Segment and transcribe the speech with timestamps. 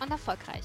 [0.00, 0.64] und erfolgreich.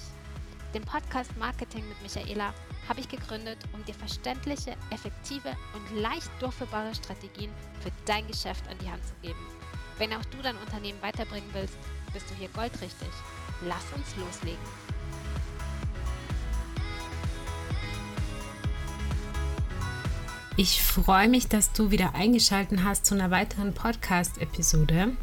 [0.73, 2.53] Den Podcast Marketing mit Michaela
[2.87, 8.77] habe ich gegründet, um dir verständliche, effektive und leicht durchführbare Strategien für dein Geschäft an
[8.81, 9.39] die Hand zu geben.
[9.97, 11.77] Wenn auch du dein Unternehmen weiterbringen willst,
[12.13, 13.09] bist du hier goldrichtig.
[13.61, 14.57] Lass uns loslegen.
[20.57, 25.15] Ich freue mich, dass du wieder eingeschaltet hast zu einer weiteren Podcast-Episode.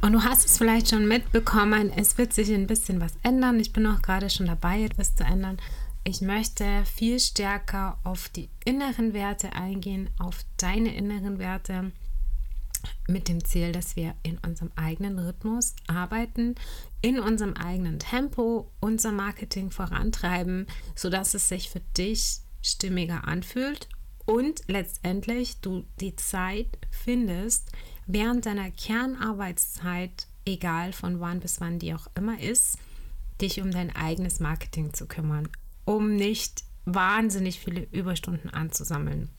[0.00, 3.60] Und du hast es vielleicht schon mitbekommen, es wird sich ein bisschen was ändern.
[3.60, 5.58] Ich bin auch gerade schon dabei, etwas zu ändern.
[6.04, 11.92] Ich möchte viel stärker auf die inneren Werte eingehen, auf deine inneren Werte,
[13.06, 16.54] mit dem Ziel, dass wir in unserem eigenen Rhythmus arbeiten,
[17.02, 23.88] in unserem eigenen Tempo unser Marketing vorantreiben, sodass es sich für dich stimmiger anfühlt
[24.24, 27.70] und letztendlich du die Zeit findest,
[28.06, 32.78] während deiner Kernarbeitszeit, egal von wann bis wann die auch immer ist,
[33.40, 35.48] dich um dein eigenes Marketing zu kümmern,
[35.84, 39.30] um nicht wahnsinnig viele Überstunden anzusammeln.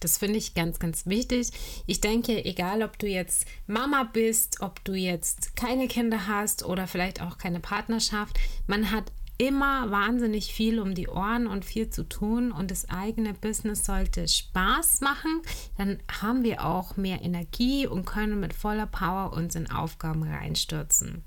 [0.00, 1.50] Das finde ich ganz, ganz wichtig.
[1.86, 6.88] Ich denke, egal ob du jetzt Mama bist, ob du jetzt keine Kinder hast oder
[6.88, 12.08] vielleicht auch keine Partnerschaft, man hat immer wahnsinnig viel um die Ohren und viel zu
[12.08, 15.42] tun und das eigene Business sollte Spaß machen,
[15.76, 21.24] dann haben wir auch mehr Energie und können mit voller Power uns in Aufgaben reinstürzen.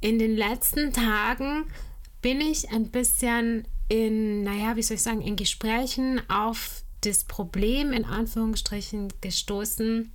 [0.00, 1.66] In den letzten Tagen
[2.22, 7.92] bin ich ein bisschen in, naja, wie soll ich sagen, in Gesprächen auf das Problem
[7.92, 10.12] in Anführungsstrichen gestoßen,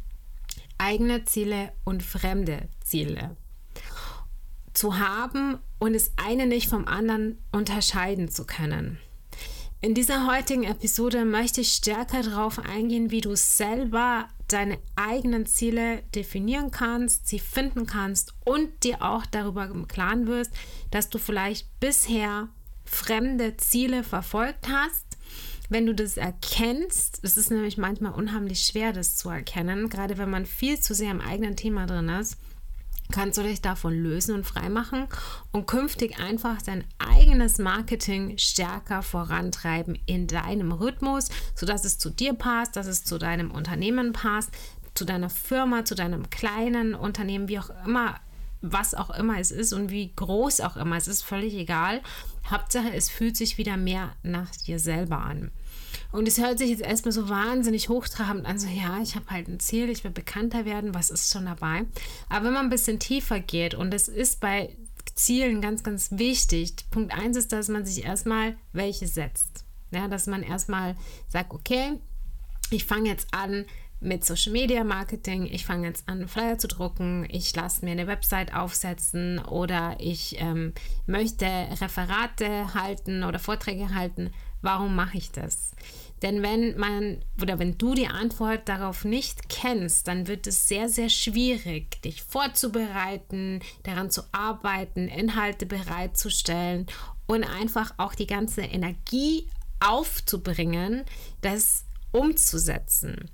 [0.78, 3.36] eigene Ziele und fremde Ziele
[4.76, 8.98] zu haben und das eine nicht vom anderen unterscheiden zu können.
[9.82, 16.02] In dieser heutigen Episode möchte ich stärker darauf eingehen, wie du selber deine eigenen Ziele
[16.16, 20.52] definieren kannst, sie finden kannst und dir auch darüber im Klaren wirst,
[20.90, 22.48] dass du vielleicht bisher
[22.84, 25.06] fremde Ziele verfolgt hast.
[25.70, 30.30] Wenn du das erkennst, es ist nämlich manchmal unheimlich schwer, das zu erkennen, gerade wenn
[30.30, 32.38] man viel zu sehr im eigenen Thema drin ist,
[33.12, 35.08] kannst du dich davon lösen und freimachen
[35.52, 42.34] und künftig einfach dein eigenes Marketing stärker vorantreiben in deinem Rhythmus, sodass es zu dir
[42.34, 44.52] passt, dass es zu deinem Unternehmen passt,
[44.96, 48.16] zu deiner Firma, zu deinem kleinen Unternehmen, wie auch immer,
[48.62, 52.02] was auch immer es ist und wie groß auch immer es ist, völlig egal.
[52.50, 55.52] Hauptsache, es fühlt sich wieder mehr nach dir selber an.
[56.16, 59.50] Und es hört sich jetzt erstmal so wahnsinnig hochtrabend an, so ja, ich habe halt
[59.50, 61.86] ein Ziel, ich will bekannter werden, was ist schon dabei?
[62.30, 64.76] Aber wenn man ein bisschen tiefer geht, und das ist bei
[65.16, 69.66] Zielen ganz, ganz wichtig, Punkt 1 ist, dass man sich erstmal welche setzt.
[69.92, 70.96] Ja, dass man erstmal
[71.28, 72.00] sagt, okay,
[72.70, 73.66] ich fange jetzt an,
[74.00, 75.46] mit Social Media Marketing.
[75.46, 77.26] Ich fange jetzt an, Flyer zu drucken.
[77.30, 80.74] Ich lasse mir eine Website aufsetzen oder ich ähm,
[81.08, 84.32] möchte Referate halten oder Vorträge halten.
[84.62, 85.72] Warum mache ich das?
[86.22, 90.88] Denn wenn man oder wenn du die Antwort darauf nicht kennst, dann wird es sehr,
[90.90, 96.88] sehr schwierig, dich vorzubereiten, daran zu arbeiten, Inhalte bereitzustellen
[97.28, 99.48] und einfach auch die ganze Energie
[99.80, 101.04] aufzubringen,
[101.42, 103.30] das umzusetzen.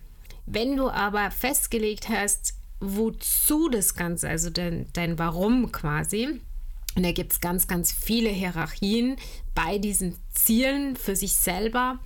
[0.46, 6.42] Wenn du aber festgelegt hast, wozu das Ganze, also dein, dein Warum quasi,
[6.96, 9.16] und da gibt es ganz, ganz viele Hierarchien
[9.56, 12.00] bei diesen Zielen für sich selber,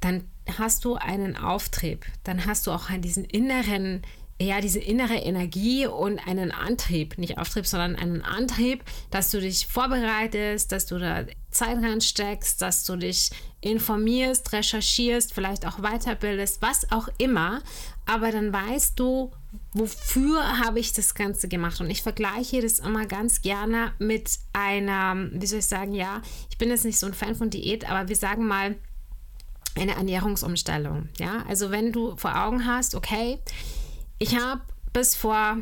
[0.00, 0.24] dann
[0.58, 4.02] hast du einen Auftrieb, dann hast du auch diesen inneren,
[4.40, 9.66] ja, diese innere Energie und einen Antrieb, nicht Auftrieb, sondern einen Antrieb, dass du dich
[9.66, 13.30] vorbereitest, dass du da Zeit reinsteckst, dass du dich
[13.60, 17.60] informierst, recherchierst, vielleicht auch weiterbildest, was auch immer,
[18.06, 19.30] aber dann weißt du,
[19.72, 21.80] wofür habe ich das Ganze gemacht?
[21.80, 26.56] Und ich vergleiche das immer ganz gerne mit einer, wie soll ich sagen, ja, ich
[26.56, 28.76] bin jetzt nicht so ein Fan von Diät, aber wir sagen mal,
[29.76, 31.08] eine Ernährungsumstellung.
[31.18, 33.38] Ja, also wenn du vor Augen hast, okay,
[34.18, 34.62] ich habe
[34.92, 35.58] bis vor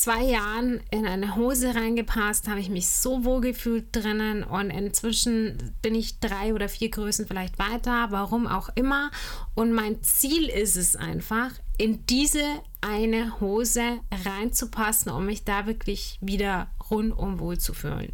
[0.00, 5.74] zwei Jahren in eine Hose reingepasst, habe ich mich so wohl gefühlt drinnen und inzwischen
[5.82, 9.10] bin ich drei oder vier Größen vielleicht weiter, warum auch immer.
[9.54, 12.44] Und mein Ziel ist es einfach, in diese
[12.80, 18.12] eine Hose reinzupassen, um mich da wirklich wieder rundum wohl zu fühlen.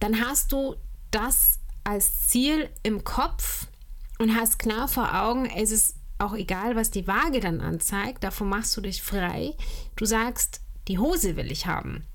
[0.00, 0.74] dann hast du
[1.10, 3.68] das als Ziel im Kopf
[4.18, 8.48] und hast klar vor Augen, es ist auch egal, was die Waage dann anzeigt, davon
[8.48, 9.54] machst du dich frei.
[9.96, 12.06] Du sagst, die Hose will ich haben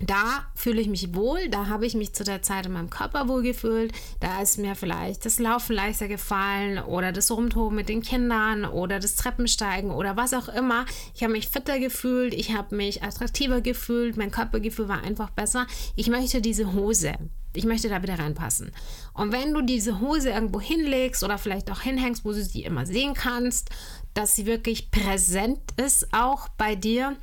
[0.00, 3.28] da fühle ich mich wohl, da habe ich mich zu der Zeit in meinem Körper
[3.28, 8.02] wohl gefühlt, da ist mir vielleicht das Laufen leichter gefallen oder das Rumtoben mit den
[8.02, 10.86] Kindern oder das Treppensteigen oder was auch immer.
[11.14, 15.66] Ich habe mich fitter gefühlt, ich habe mich attraktiver gefühlt, mein Körpergefühl war einfach besser.
[15.96, 17.12] Ich möchte diese Hose.
[17.54, 18.72] Ich möchte da wieder reinpassen.
[19.12, 22.86] Und wenn du diese Hose irgendwo hinlegst oder vielleicht auch hinhängst, wo du sie immer
[22.86, 23.70] sehen kannst,
[24.14, 27.16] dass sie wirklich präsent ist auch bei dir,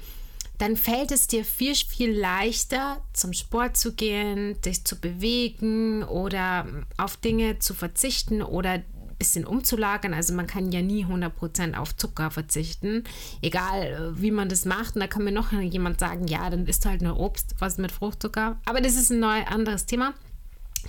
[0.57, 6.65] dann fällt es dir viel, viel leichter, zum Sport zu gehen, dich zu bewegen oder
[6.97, 8.81] auf Dinge zu verzichten oder
[9.18, 10.14] bisschen umzulagern.
[10.14, 13.04] Also man kann ja nie 100% auf Zucker verzichten,
[13.42, 14.96] egal äh, wie man das macht.
[14.96, 17.92] Und da kann mir noch jemand sagen, ja, dann isst halt nur Obst, was mit
[17.92, 18.60] Fruchtzucker.
[18.66, 20.14] Aber das ist ein neu, anderes Thema.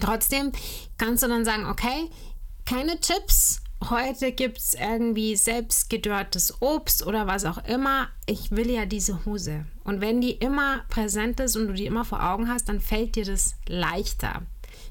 [0.00, 0.52] Trotzdem
[0.96, 2.08] kannst du dann sagen, okay,
[2.64, 8.08] keine Chips, heute gibt es irgendwie selbstgedörrtes Obst oder was auch immer.
[8.26, 9.64] Ich will ja diese Hose.
[9.84, 13.16] Und wenn die immer präsent ist und du die immer vor Augen hast, dann fällt
[13.16, 14.42] dir das leichter.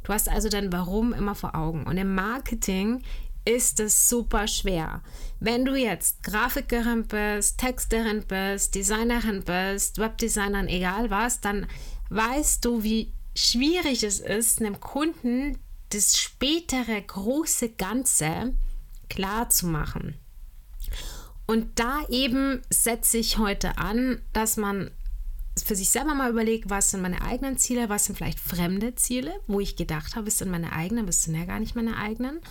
[0.04, 1.83] Du hast also dein Warum immer vor Augen.
[1.83, 3.04] Und im Marketing
[3.47, 5.01] ist es super schwer.
[5.39, 11.65] Wenn du jetzt Grafikerin bist, Texterin bist, Designerin bist, Webdesignerin, egal was, dann
[12.09, 15.57] weißt du, wie schwierig es ist, einem Kunden
[15.91, 18.53] das spätere große Ganze
[19.09, 20.15] klar zu machen.
[21.45, 24.91] Und da eben setze ich heute an, dass man
[25.63, 29.33] für sich selber mal überlegt, was sind meine eigenen Ziele, was sind vielleicht fremde Ziele,
[29.47, 31.95] wo ich gedacht habe, es sind meine eigenen, aber es sind ja gar nicht meine
[31.95, 32.41] eigenen.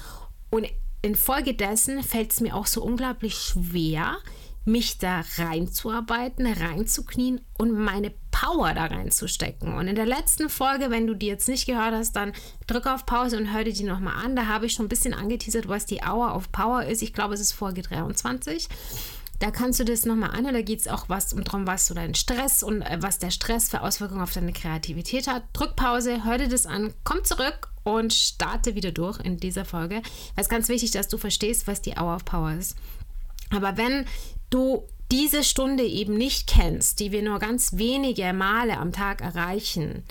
[0.48, 0.66] Und
[1.06, 4.18] infolgedessen fällt es mir auch so unglaublich schwer,
[4.66, 9.74] mich da reinzuarbeiten, reinzuknien und meine Power da reinzustecken.
[9.74, 12.32] Und in der letzten Folge, wenn du die jetzt nicht gehört hast, dann
[12.66, 14.34] drück auf Pause und hör dir die nochmal an.
[14.34, 17.00] Da habe ich schon ein bisschen angeteasert, was die Hour of Power ist.
[17.02, 18.68] Ich glaube, es ist Folge 23.
[19.38, 20.54] Da kannst du das nochmal anhören.
[20.54, 23.30] Da geht es auch was um darum, was so dein Stress und äh, was der
[23.30, 25.44] Stress für Auswirkungen auf deine Kreativität hat.
[25.52, 30.02] Drück Pause, hör dir das an, komm zurück und starte wieder durch in dieser Folge.
[30.36, 32.76] Es ganz wichtig, dass du verstehst, was die Hour of Power ist.
[33.50, 34.06] Aber wenn
[34.50, 40.04] du diese Stunde eben nicht kennst, die wir nur ganz wenige Male am Tag erreichen,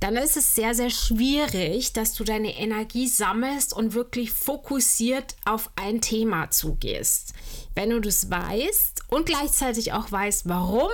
[0.00, 5.70] dann ist es sehr, sehr schwierig, dass du deine Energie sammelst und wirklich fokussiert auf
[5.76, 7.34] ein Thema zugehst.
[7.74, 10.90] Wenn du das weißt und gleichzeitig auch weißt, warum,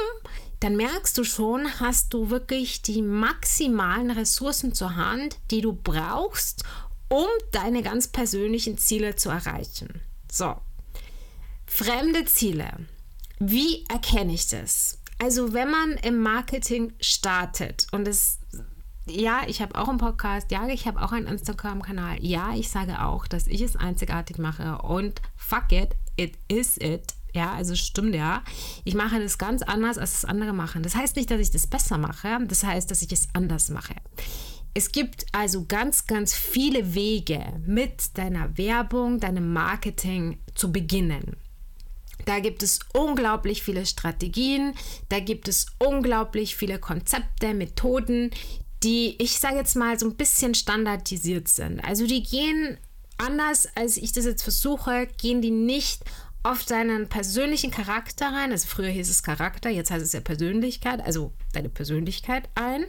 [0.60, 6.64] dann merkst du schon, hast du wirklich die maximalen Ressourcen zur Hand, die du brauchst,
[7.10, 10.00] um deine ganz persönlichen Ziele zu erreichen.
[10.32, 10.56] So,
[11.66, 12.86] fremde Ziele.
[13.38, 14.98] Wie erkenne ich das?
[15.18, 18.38] Also wenn man im Marketing startet und es
[19.06, 23.02] ja, ich habe auch einen Podcast, ja, ich habe auch einen Instagram-Kanal, ja, ich sage
[23.02, 27.14] auch, dass ich es einzigartig mache und fuck it, it is it.
[27.34, 28.44] Ja, also stimmt ja.
[28.84, 30.84] Ich mache das ganz anders, als das andere machen.
[30.84, 33.96] Das heißt nicht, dass ich das besser mache, das heißt, dass ich es anders mache.
[34.72, 41.36] Es gibt also ganz, ganz viele Wege, mit deiner Werbung, deinem Marketing zu beginnen.
[42.24, 44.74] Da gibt es unglaublich viele Strategien,
[45.08, 48.30] da gibt es unglaublich viele Konzepte, Methoden,
[48.84, 51.80] die, ich sage jetzt mal, so ein bisschen standardisiert sind.
[51.80, 52.78] Also die gehen
[53.18, 56.02] anders, als ich das jetzt versuche, gehen die nicht
[56.42, 58.52] auf deinen persönlichen Charakter rein.
[58.52, 62.84] Also früher hieß es Charakter, jetzt heißt es ja Persönlichkeit, also deine Persönlichkeit ein.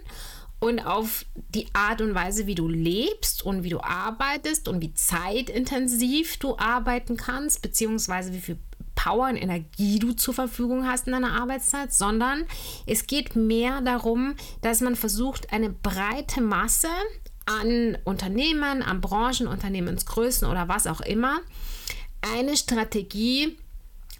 [0.59, 4.93] Und auf die Art und Weise, wie du lebst und wie du arbeitest und wie
[4.93, 8.57] zeitintensiv du arbeiten kannst, beziehungsweise wie viel
[8.95, 12.45] Power und Energie du zur Verfügung hast in deiner Arbeitszeit, sondern
[12.85, 16.89] es geht mehr darum, dass man versucht, eine breite Masse
[17.45, 21.39] an Unternehmen, an Branchen, Unternehmensgrößen oder was auch immer,
[22.21, 23.57] eine Strategie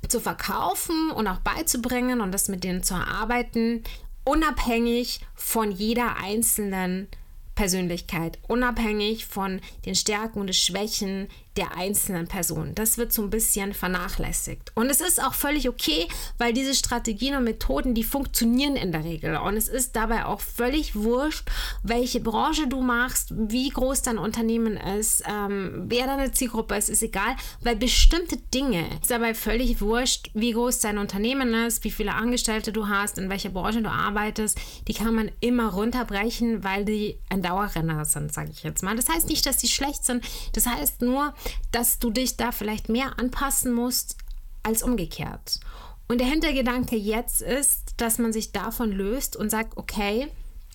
[0.08, 3.84] zu verkaufen und auch beizubringen und das mit denen zu erarbeiten,
[4.24, 7.08] unabhängig von jeder einzelnen
[7.56, 12.74] Persönlichkeit, unabhängig von den Stärken und den Schwächen der einzelnen Person.
[12.76, 14.72] Das wird so ein bisschen vernachlässigt.
[14.76, 16.08] Und es ist auch völlig okay,
[16.38, 19.38] weil diese Strategien und Methoden, die funktionieren in der Regel.
[19.38, 21.50] Und es ist dabei auch völlig wurscht,
[21.84, 27.04] welche Branche du machst, wie groß dein Unternehmen ist, ähm, wer deine Zielgruppe ist, ist
[27.04, 32.14] egal, weil bestimmte Dinge ist dabei völlig wurscht, wie groß dein Unternehmen ist, wie viele
[32.14, 37.18] Angestellte du hast, in welcher Branche du arbeitest, die kann man immer runterbrechen, weil die
[37.30, 38.96] ein Dauerrenner sind, sage ich jetzt mal.
[38.96, 41.34] Das heißt nicht, dass die schlecht sind, das heißt nur,
[41.72, 44.18] dass du dich da vielleicht mehr anpassen musst
[44.64, 45.60] als umgekehrt.
[46.08, 50.28] Und der Hintergedanke jetzt ist, dass man sich davon löst und sagt, okay,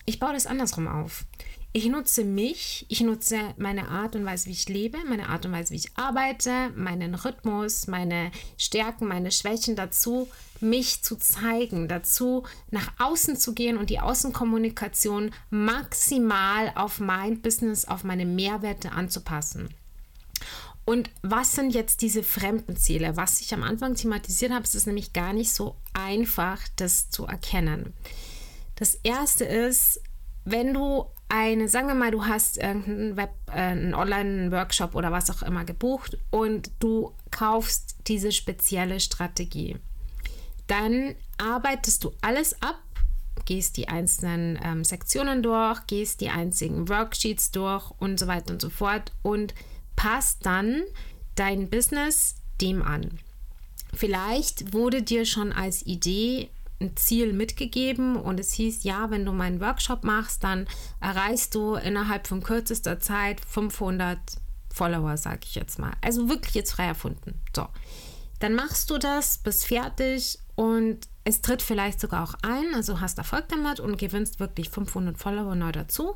[0.05, 1.25] ich baue das andersrum auf.
[1.73, 5.53] ich nutze mich, ich nutze meine Art und Weise, wie ich lebe, meine Art und
[5.53, 10.27] Weise, wie ich arbeite, meinen Rhythmus, meine Stärken, meine Schwächen dazu,
[10.59, 17.85] mich zu zeigen, dazu nach außen zu gehen und die Außenkommunikation maximal auf mein Business,
[17.85, 19.69] auf meine Mehrwerte anzupassen.
[20.85, 23.15] Und was sind jetzt diese fremden Ziele?
[23.15, 27.25] Was ich am Anfang thematisiert habe, ist es nämlich gar nicht so einfach, das zu
[27.25, 27.93] erkennen.
[28.75, 30.01] Das erste ist,
[30.43, 35.29] wenn du eine, sagen wir mal, du hast irgendeinen Web, äh, einen Online-Workshop oder was
[35.29, 39.77] auch immer gebucht und du kaufst diese spezielle Strategie,
[40.67, 42.81] dann arbeitest du alles ab,
[43.45, 48.61] gehst die einzelnen ähm, Sektionen durch, gehst die einzigen Worksheets durch und so weiter und
[48.61, 49.53] so fort und
[49.95, 50.83] passt dann
[51.35, 53.19] dein Business dem an.
[53.93, 59.31] Vielleicht wurde dir schon als Idee ein Ziel mitgegeben und es hieß, ja, wenn du
[59.31, 60.67] meinen Workshop machst, dann
[60.99, 64.17] erreichst du innerhalb von kürzester Zeit 500
[64.73, 65.93] Follower, sage ich jetzt mal.
[66.01, 67.39] Also wirklich jetzt frei erfunden.
[67.55, 67.67] So,
[68.39, 73.17] dann machst du das, bist fertig und es tritt vielleicht sogar auch ein, also hast
[73.17, 76.15] Erfolg damit und gewinnst wirklich 500 Follower neu dazu.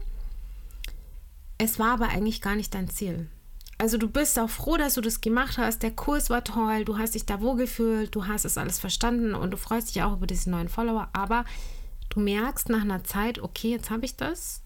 [1.58, 3.29] Es war aber eigentlich gar nicht dein Ziel.
[3.77, 5.84] Also du bist auch froh, dass du das gemacht hast.
[5.84, 9.36] Der Kurs war toll, du hast dich da wohl gefühlt, du hast es alles verstanden
[9.36, 11.10] und du freust dich auch über diese neuen Follower.
[11.12, 11.44] Aber
[12.10, 14.62] du merkst nach einer Zeit, okay, jetzt habe ich das,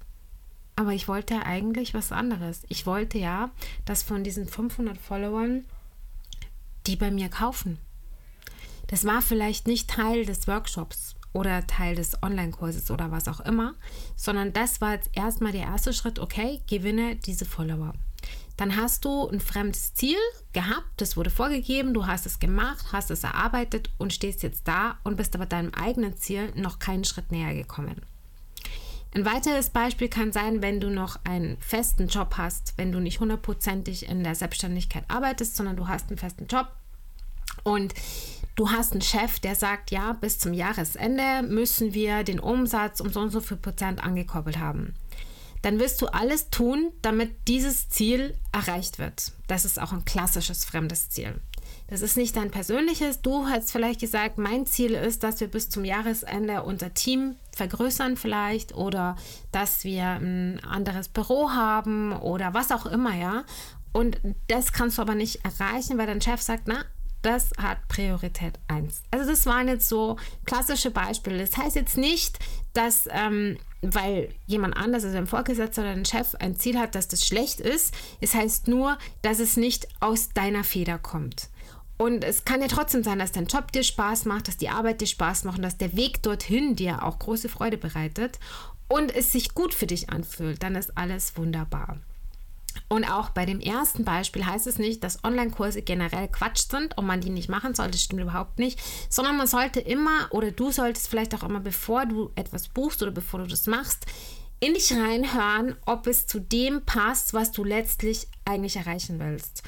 [0.75, 2.62] aber ich wollte ja eigentlich was anderes.
[2.70, 3.50] Ich wollte ja,
[3.86, 5.66] dass von diesen 500 Followern
[6.86, 7.78] die bei mir kaufen.
[8.88, 13.75] Das war vielleicht nicht Teil des Workshops oder Teil des Online-Kurses oder was auch immer,
[14.16, 17.94] sondern das war jetzt erstmal der erste Schritt, okay, gewinne diese Follower
[18.60, 20.18] dann hast du ein fremdes Ziel
[20.51, 24.98] gehabt, das wurde vorgegeben, du hast es gemacht, hast es erarbeitet und stehst jetzt da
[25.06, 28.01] und bist aber deinem eigenen Ziel noch keinen Schritt näher gekommen.
[29.16, 33.22] Ein weiteres Beispiel kann sein, wenn du noch einen festen Job hast, wenn du nicht
[33.22, 36.68] hundertprozentig in der Selbstständigkeit arbeitest, sondern du hast einen festen Job
[37.63, 37.94] und
[38.58, 43.10] du hast einen Chef, der sagt, ja, bis zum Jahresende müssen wir den Umsatz um
[43.10, 44.96] so und so viel Prozent angekoppelt haben
[45.62, 49.32] dann wirst du alles tun, damit dieses Ziel erreicht wird.
[49.48, 51.39] Das ist auch ein klassisches fremdes Ziel.
[51.88, 53.22] Das ist nicht dein persönliches.
[53.22, 58.16] Du hast vielleicht gesagt, mein Ziel ist, dass wir bis zum Jahresende unser Team vergrößern
[58.16, 59.16] vielleicht oder
[59.51, 63.44] dass wir ein anderes Büro haben oder was auch immer, ja.
[63.92, 66.86] Und das kannst du aber nicht erreichen, weil dein Chef sagt, na,
[67.24, 69.01] das hat Priorität 1.
[69.12, 71.39] Also das waren jetzt so klassische Beispiele.
[71.39, 72.39] Das heißt jetzt nicht,
[72.74, 77.07] dass ähm, weil jemand anders, also ein Vorgesetzter oder ein Chef, ein Ziel hat, dass
[77.07, 77.93] das schlecht ist.
[78.21, 81.50] Es heißt nur, dass es nicht aus deiner Feder kommt.
[81.98, 85.01] Und es kann ja trotzdem sein, dass dein Job dir Spaß macht, dass die Arbeit
[85.01, 88.39] dir Spaß macht und dass der Weg dorthin dir auch große Freude bereitet
[88.88, 90.63] und es sich gut für dich anfühlt.
[90.63, 91.98] Dann ist alles wunderbar.
[92.88, 97.05] Und auch bei dem ersten Beispiel heißt es nicht, dass Online-Kurse generell Quatsch sind und
[97.05, 97.91] man die nicht machen soll.
[97.91, 98.79] Das stimmt überhaupt nicht.
[99.09, 103.11] Sondern man sollte immer oder du solltest vielleicht auch immer, bevor du etwas buchst oder
[103.11, 104.05] bevor du das machst,
[104.59, 109.63] in dich reinhören, ob es zu dem passt, was du letztlich eigentlich erreichen willst.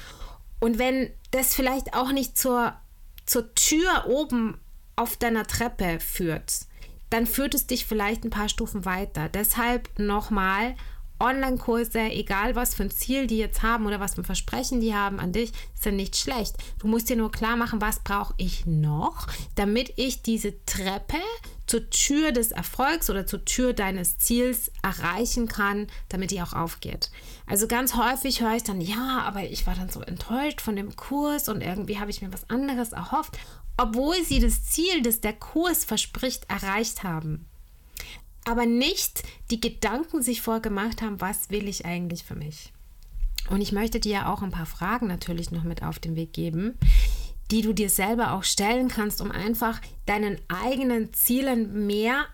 [0.60, 2.74] Und wenn das vielleicht auch nicht zur,
[3.26, 4.58] zur Tür oben
[4.96, 6.66] auf deiner Treppe führt,
[7.10, 9.28] dann führt es dich vielleicht ein paar Stufen weiter.
[9.28, 10.76] Deshalb nochmal
[11.22, 14.94] Online-Kurse, egal was für ein Ziel die jetzt haben oder was für ein Versprechen die
[14.94, 16.56] haben an dich, sind nicht schlecht.
[16.78, 21.18] Du musst dir nur klar machen, was brauche ich noch, damit ich diese Treppe
[21.66, 27.10] zur Tür des Erfolgs oder zur Tür deines Ziels erreichen kann, damit die auch aufgeht.
[27.46, 30.96] Also ganz häufig höre ich dann, ja, aber ich war dann so enttäuscht von dem
[30.96, 33.38] Kurs und irgendwie habe ich mir was anderes erhofft,
[33.76, 37.48] obwohl sie das Ziel, das der Kurs verspricht, erreicht haben
[38.44, 42.72] aber nicht die Gedanken sich vorgemacht haben, was will ich eigentlich für mich.
[43.50, 46.78] Und ich möchte dir auch ein paar Fragen natürlich noch mit auf den Weg geben,
[47.50, 52.26] die du dir selber auch stellen kannst, um einfach deinen eigenen Zielen mehr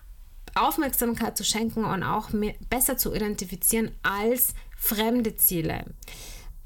[0.55, 5.85] Aufmerksamkeit zu schenken und auch mehr, besser zu identifizieren als fremde Ziele.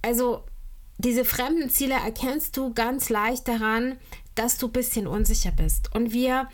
[0.01, 0.43] Also
[0.97, 3.97] diese fremden Ziele erkennst du ganz leicht daran,
[4.35, 5.93] dass du ein bisschen unsicher bist.
[5.95, 6.47] Und wir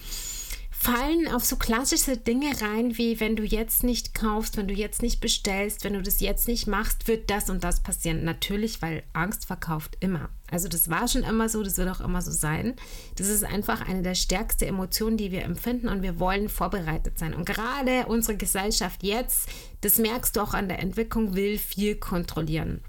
[0.81, 5.01] fallen auf so klassische Dinge rein, wie wenn du jetzt nicht kaufst, wenn du jetzt
[5.01, 8.23] nicht bestellst, wenn du das jetzt nicht machst, wird das und das passieren.
[8.23, 10.29] Natürlich, weil Angst verkauft immer.
[10.49, 12.75] Also das war schon immer so, das wird auch immer so sein.
[13.17, 17.33] Das ist einfach eine der stärksten Emotionen, die wir empfinden und wir wollen vorbereitet sein.
[17.33, 19.49] Und gerade unsere Gesellschaft jetzt,
[19.81, 22.81] das merkst du auch an der Entwicklung, will viel kontrollieren.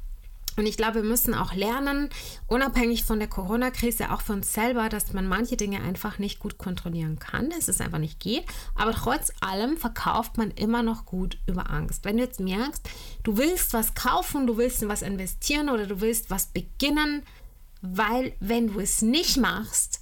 [0.61, 2.11] Und ich glaube, wir müssen auch lernen,
[2.47, 6.59] unabhängig von der Corona-Krise, auch für uns selber, dass man manche Dinge einfach nicht gut
[6.59, 8.45] kontrollieren kann, dass es einfach nicht geht.
[8.75, 12.05] Aber trotz allem verkauft man immer noch gut über Angst.
[12.05, 12.87] Wenn du jetzt merkst,
[13.23, 17.23] du willst was kaufen, du willst in was investieren oder du willst was beginnen,
[17.81, 20.00] weil wenn du es nicht machst,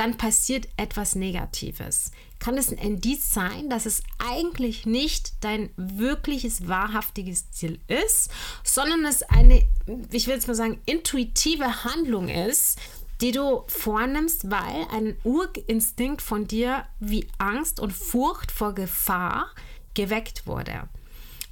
[0.00, 2.10] dann passiert etwas Negatives.
[2.38, 8.30] Kann es ein Indiz sein, dass es eigentlich nicht dein wirkliches, wahrhaftiges Ziel ist,
[8.64, 9.68] sondern es eine,
[10.10, 12.78] ich will jetzt mal sagen, intuitive Handlung ist,
[13.20, 19.50] die du vornimmst, weil ein Urinstinkt von dir wie Angst und Furcht vor Gefahr
[19.92, 20.88] geweckt wurde.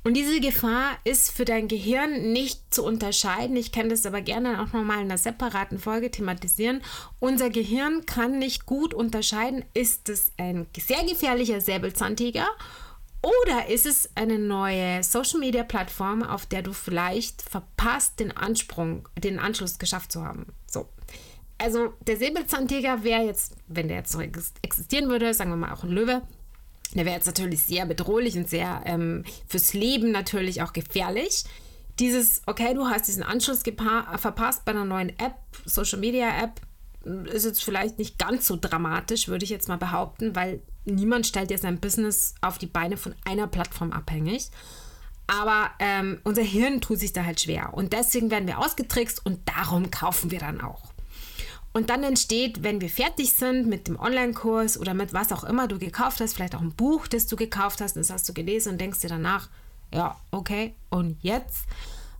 [0.09, 3.55] Und diese Gefahr ist für dein Gehirn nicht zu unterscheiden.
[3.57, 6.81] Ich kann das aber gerne auch nochmal in einer separaten Folge thematisieren.
[7.19, 12.47] Unser Gehirn kann nicht gut unterscheiden, ist es ein sehr gefährlicher Säbelzahntiger
[13.21, 19.07] oder ist es eine neue Social Media Plattform, auf der du vielleicht verpasst, den Ansprung,
[19.19, 20.47] den Anschluss geschafft zu haben?
[20.67, 20.89] So.
[21.59, 25.85] Also der Säbelzahntiger wäre jetzt, wenn der jetzt noch existieren würde, sagen wir mal auch
[25.85, 26.23] ein Löwe,
[26.95, 31.45] der wäre jetzt natürlich sehr bedrohlich und sehr ähm, fürs Leben natürlich auch gefährlich.
[31.99, 36.61] Dieses, okay, du hast diesen Anschluss verpasst bei einer neuen App, Social Media App,
[37.33, 41.51] ist jetzt vielleicht nicht ganz so dramatisch, würde ich jetzt mal behaupten, weil niemand stellt
[41.51, 44.51] ja sein Business auf die Beine von einer Plattform abhängig.
[45.27, 47.75] Aber ähm, unser Hirn tut sich da halt schwer.
[47.75, 50.88] Und deswegen werden wir ausgetrickst und darum kaufen wir dann auch.
[51.73, 55.69] Und dann entsteht, wenn wir fertig sind mit dem Online-Kurs oder mit was auch immer
[55.69, 58.73] du gekauft hast, vielleicht auch ein Buch, das du gekauft hast, das hast du gelesen
[58.73, 59.49] und denkst dir danach,
[59.93, 61.67] ja, okay, und jetzt?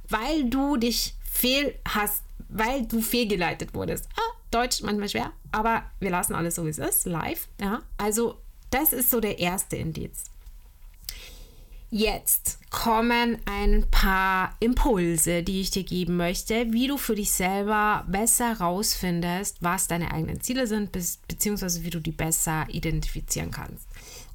[0.09, 4.09] Weil du dich fehl hast, weil du fehlgeleitet wurdest.
[4.17, 7.49] Ah, Deutsch manchmal schwer, aber wir lassen alles so, wie es ist, live.
[7.61, 8.39] Ja, also
[8.71, 10.25] das ist so der erste Indiz.
[11.91, 18.05] Jetzt kommen ein paar Impulse, die ich dir geben möchte, wie du für dich selber
[18.09, 23.87] besser rausfindest, was deine eigenen Ziele sind, beziehungsweise wie du die besser identifizieren kannst.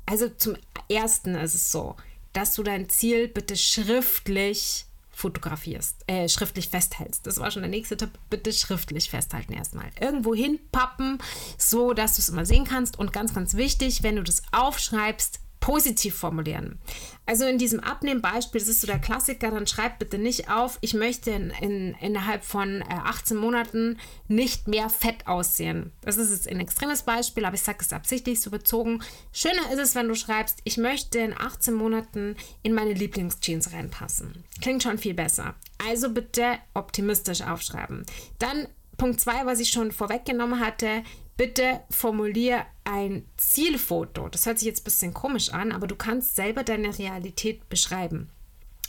[0.06, 0.56] Also zum
[0.90, 1.96] ersten ist es so,
[2.34, 7.26] dass du dein Ziel bitte schriftlich fotografierst, äh, schriftlich festhältst.
[7.28, 8.10] Das war schon der nächste Tipp.
[8.32, 9.92] Bitte schriftlich festhalten erstmal.
[10.00, 11.20] Irgendwo hinpappen,
[11.58, 12.98] so dass du es immer sehen kannst.
[12.98, 16.78] Und ganz, ganz wichtig, wenn du das aufschreibst, positiv formulieren.
[17.26, 20.94] Also in diesem Abnehmbeispiel, das ist so der Klassiker, dann schreibt bitte nicht auf, ich
[20.94, 23.98] möchte in, in, innerhalb von 18 äh, Monaten
[24.28, 25.94] nicht mehr fett aussehen.
[26.02, 29.02] Das ist jetzt ein extremes Beispiel, aber ich sage es absichtlich so bezogen.
[29.32, 34.44] Schöner ist es, wenn du schreibst, ich möchte in 18 Monaten in meine Lieblingsjeans reinpassen.
[34.60, 35.56] Klingt schon viel besser.
[35.88, 38.06] Also bitte optimistisch aufschreiben.
[38.38, 41.04] Dann Punkt 2, was ich schon vorweggenommen hatte,
[41.38, 44.28] bitte formulier ein Zielfoto.
[44.30, 48.30] Das hört sich jetzt ein bisschen komisch an, aber du kannst selber deine Realität beschreiben.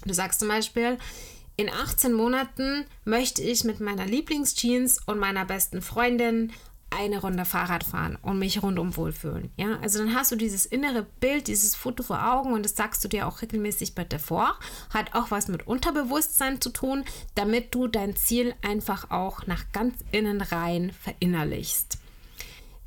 [0.04, 0.98] Du sagst zum Beispiel,
[1.57, 6.52] in 18 Monaten möchte ich mit meiner Lieblingsjeans und meiner besten Freundin
[6.90, 9.50] eine Runde Fahrrad fahren und mich rundum wohlfühlen.
[9.57, 13.02] Ja, also dann hast du dieses innere Bild, dieses Foto vor Augen und das sagst
[13.04, 14.59] du dir auch regelmäßig bitte vor.
[14.90, 17.04] Hat auch was mit Unterbewusstsein zu tun,
[17.35, 21.98] damit du dein Ziel einfach auch nach ganz innen rein verinnerlichst.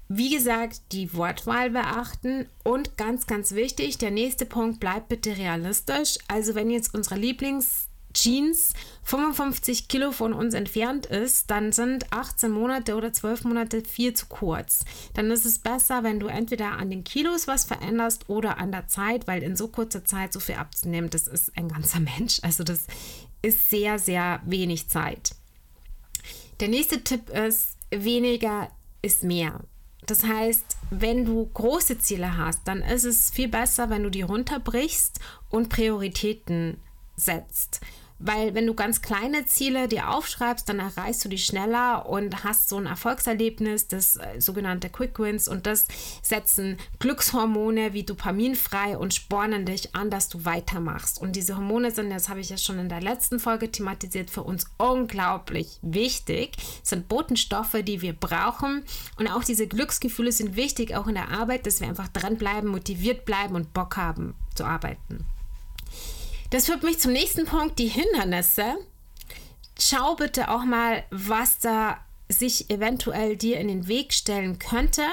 [0.10, 6.18] Wie gesagt, die Wortwahl beachten und ganz, ganz wichtig, der nächste Punkt, bleibt bitte realistisch.
[6.30, 12.96] Also wenn jetzt unsere Lieblingsjeans 55 Kilo von uns entfernt ist, dann sind 18 Monate
[12.96, 14.86] oder 12 Monate viel zu kurz.
[15.14, 18.88] Dann ist es besser, wenn du entweder an den Kilos was veränderst oder an der
[18.88, 22.40] Zeit, weil in so kurzer Zeit so viel abzunehmen, das ist ein ganzer Mensch.
[22.44, 22.88] Also das
[23.42, 25.36] ist sehr, sehr wenig Zeit.
[26.62, 28.70] Der nächste Tipp ist, weniger
[29.02, 29.60] ist mehr.
[30.08, 34.22] Das heißt, wenn du große Ziele hast, dann ist es viel besser, wenn du die
[34.22, 36.78] runterbrichst und Prioritäten
[37.18, 37.82] setzt.
[38.20, 42.70] Weil wenn du ganz kleine Ziele dir aufschreibst, dann erreichst du die schneller und hast
[42.70, 45.88] so ein Erfolgserlebnis, das äh, sogenannte Quick Wins und das
[46.24, 51.22] setzen Glückshormone wie Dopamin frei und spornen dich an, dass du weitermachst.
[51.22, 54.44] Und diese Hormone sind, das habe ich ja schon in der letzten Folge thematisiert, für
[54.44, 56.58] uns unglaublich wichtig.
[56.82, 58.84] Das sind Botenstoffe, die wir brauchen
[59.18, 63.26] und auch diese Glücksgefühle sind wichtig, auch in der Arbeit, dass wir einfach dranbleiben, motiviert
[63.26, 65.26] bleiben und Bock haben zu arbeiten.
[66.50, 68.78] Das führt mich zum nächsten Punkt, die Hindernisse.
[69.80, 71.98] Schau bitte auch mal, was da
[72.30, 75.04] sich eventuell dir in den Weg stellen könnte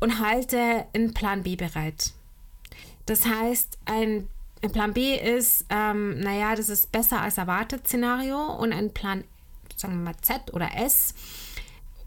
[0.00, 2.12] und halte einen Plan B bereit.
[3.06, 4.28] Das heißt, ein,
[4.72, 9.24] Plan B ist, ähm, naja, das ist besser als erwartet Szenario und ein Plan,
[9.76, 11.14] sagen wir mal Z oder S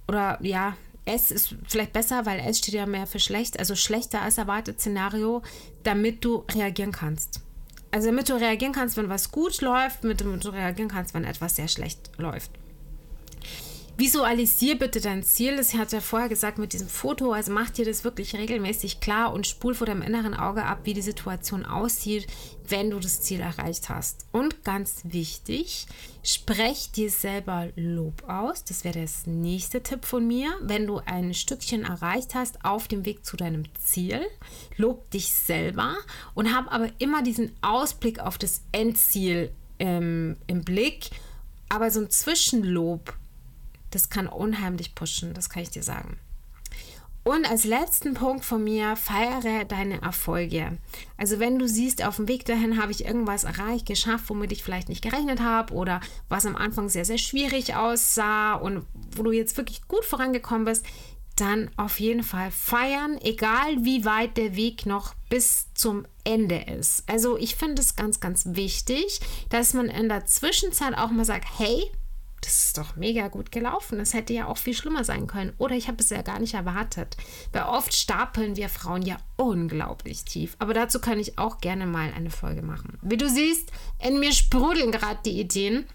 [0.08, 0.76] oder ja,
[1.06, 4.80] S ist vielleicht besser, weil S steht ja mehr für schlecht, also schlechter als erwartet
[4.80, 5.42] Szenario,
[5.84, 7.42] damit du reagieren kannst.
[7.92, 11.58] Also damit du reagieren kannst, wenn was gut läuft, damit du reagieren kannst, wenn etwas
[11.58, 12.52] sehr schlecht läuft.
[13.98, 15.58] Visualisier bitte dein Ziel.
[15.58, 17.34] Das hat ja vorher gesagt mit diesem Foto.
[17.34, 20.94] Also mach dir das wirklich regelmäßig klar und spul vor deinem inneren Auge ab, wie
[20.94, 22.26] die Situation aussieht,
[22.68, 24.26] wenn du das Ziel erreicht hast.
[24.32, 25.86] Und ganz wichtig,
[26.24, 28.64] sprech dir selber Lob aus.
[28.64, 30.50] Das wäre das nächste Tipp von mir.
[30.62, 34.22] Wenn du ein Stückchen erreicht hast auf dem Weg zu deinem Ziel,
[34.78, 35.96] lob dich selber
[36.34, 41.10] und hab aber immer diesen Ausblick auf das Endziel ähm, im Blick.
[41.70, 43.14] Aber so ein Zwischenlob
[43.92, 46.18] das kann unheimlich pushen, das kann ich dir sagen.
[47.24, 50.80] Und als letzten Punkt von mir, feiere deine Erfolge.
[51.18, 54.64] Also wenn du siehst, auf dem Weg dahin habe ich irgendwas erreicht, geschafft, womit ich
[54.64, 59.32] vielleicht nicht gerechnet habe oder was am Anfang sehr, sehr schwierig aussah und wo du
[59.32, 60.84] jetzt wirklich gut vorangekommen bist,
[61.36, 67.08] dann auf jeden Fall feiern, egal wie weit der Weg noch bis zum Ende ist.
[67.08, 71.46] Also ich finde es ganz, ganz wichtig, dass man in der Zwischenzeit auch mal sagt,
[71.58, 71.92] hey,
[72.42, 74.00] das ist doch mega gut gelaufen.
[74.00, 75.54] Das hätte ja auch viel schlimmer sein können.
[75.60, 77.16] Oder ich habe es ja gar nicht erwartet.
[77.54, 80.56] Weil oft stapeln wir Frauen ja unglaublich tief.
[80.60, 82.98] Aber dazu kann ich auch gerne mal eine Folge machen.
[83.02, 85.86] Wie du siehst, in mir sprudeln gerade die Ideen.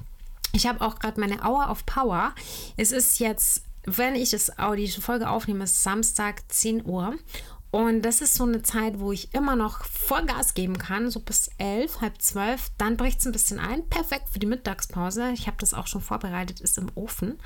[0.53, 2.33] Ich habe auch gerade meine Hour of Power.
[2.77, 7.15] Es ist jetzt, wenn ich das, die Folge aufnehme, ist Samstag 10 Uhr.
[7.77, 11.51] Und das ist so eine Zeit, wo ich immer noch Vollgas geben kann, so bis
[11.59, 12.71] elf, halb zwölf.
[12.79, 13.87] Dann bricht es ein bisschen ein.
[13.91, 15.31] Perfekt für die Mittagspause.
[15.33, 17.39] Ich habe das auch schon vorbereitet, ist im Ofen.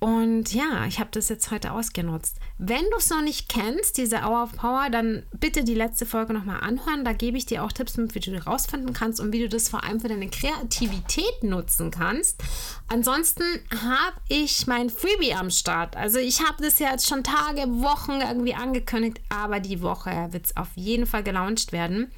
[0.00, 2.38] Und ja, ich habe das jetzt heute ausgenutzt.
[2.56, 6.32] Wenn du es noch nicht kennst, diese Hour of Power, dann bitte die letzte Folge
[6.32, 7.04] nochmal anhören.
[7.04, 9.68] Da gebe ich dir auch Tipps mit, wie du rausfinden kannst und wie du das
[9.68, 12.42] vor allem für deine Kreativität nutzen kannst.
[12.88, 15.98] Ansonsten habe ich mein Freebie am Start.
[15.98, 20.56] Also ich habe das jetzt schon Tage, Wochen irgendwie angekündigt, aber die Woche wird es
[20.56, 22.10] auf jeden Fall gelauncht werden.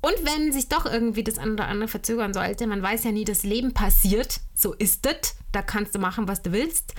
[0.00, 3.24] Und wenn sich doch irgendwie das eine oder andere verzögern sollte, man weiß ja nie,
[3.24, 6.94] das Leben passiert, so ist es, da kannst du machen, was du willst,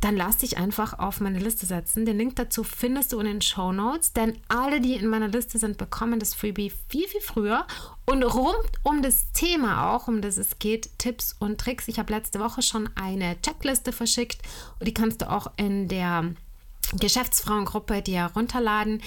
[0.00, 2.06] dann lass dich einfach auf meine Liste setzen.
[2.06, 5.58] Den Link dazu findest du in den Show Notes, denn alle, die in meiner Liste
[5.58, 7.66] sind, bekommen das Freebie viel, viel früher.
[8.06, 11.86] Und rund um das Thema auch, um das es geht, Tipps und Tricks.
[11.86, 14.40] Ich habe letzte Woche schon eine Checkliste verschickt
[14.78, 16.32] und die kannst du auch in der
[16.98, 19.02] Geschäftsfrauengruppe dir runterladen.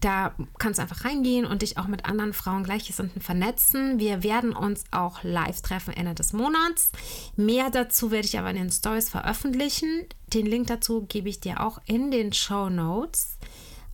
[0.00, 3.98] Da kannst du einfach reingehen und dich auch mit anderen Frauen Gleichgesinnten vernetzen.
[3.98, 6.92] Wir werden uns auch live treffen Ende des Monats.
[7.36, 10.06] Mehr dazu werde ich aber in den Stories veröffentlichen.
[10.32, 13.38] Den Link dazu gebe ich dir auch in den Show Notes.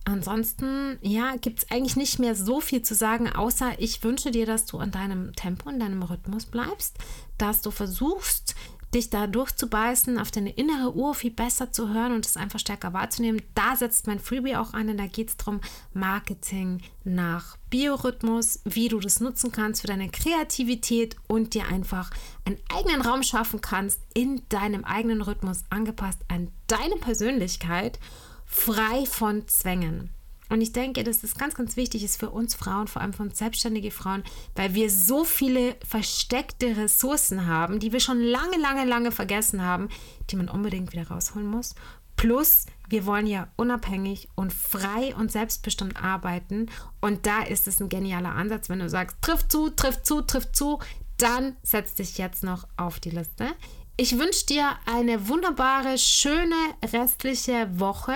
[0.03, 4.47] Ansonsten, ja, gibt es eigentlich nicht mehr so viel zu sagen, außer ich wünsche dir,
[4.47, 6.97] dass du an deinem Tempo, in deinem Rhythmus bleibst,
[7.37, 8.55] dass du versuchst,
[8.93, 12.93] dich da durchzubeißen, auf deine innere Uhr viel besser zu hören und es einfach stärker
[12.93, 13.41] wahrzunehmen.
[13.55, 15.61] Da setzt mein Freebie auch an, denn da geht es darum,
[15.93, 22.11] Marketing nach Biorhythmus, wie du das nutzen kannst für deine Kreativität und dir einfach
[22.45, 27.99] einen eigenen Raum schaffen kannst in deinem eigenen Rhythmus, angepasst an deine Persönlichkeit,
[28.45, 30.09] frei von Zwängen.
[30.51, 33.23] Und ich denke, dass das ganz, ganz wichtig ist für uns Frauen, vor allem für
[33.23, 34.21] uns selbstständige Frauen,
[34.53, 39.87] weil wir so viele versteckte Ressourcen haben, die wir schon lange, lange, lange vergessen haben,
[40.29, 41.73] die man unbedingt wieder rausholen muss.
[42.17, 46.65] Plus, wir wollen ja unabhängig und frei und selbstbestimmt arbeiten.
[46.99, 50.53] Und da ist es ein genialer Ansatz, wenn du sagst, trifft zu, trifft zu, trifft
[50.53, 50.79] zu,
[51.15, 53.53] dann setz dich jetzt noch auf die Liste.
[54.01, 56.55] Ich wünsche dir eine wunderbare, schöne
[56.91, 58.15] restliche Woche.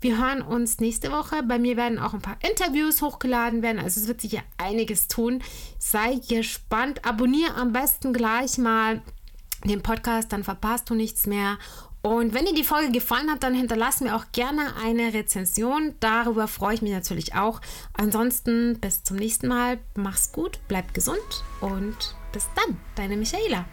[0.00, 1.44] Wir hören uns nächste Woche.
[1.44, 3.78] Bei mir werden auch ein paar Interviews hochgeladen werden.
[3.78, 5.40] Also es wird sich ja einiges tun.
[5.78, 7.04] Sei gespannt.
[7.04, 9.02] Abonniere am besten gleich mal
[9.62, 11.58] den Podcast, dann verpasst du nichts mehr.
[12.02, 15.94] Und wenn dir die Folge gefallen hat, dann hinterlass mir auch gerne eine Rezension.
[16.00, 17.60] Darüber freue ich mich natürlich auch.
[17.92, 19.78] Ansonsten bis zum nächsten Mal.
[19.94, 22.78] Mach's gut, bleib gesund und bis dann.
[22.96, 23.64] Deine Michaela.